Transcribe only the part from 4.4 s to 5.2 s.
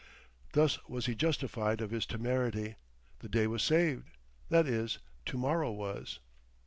that is,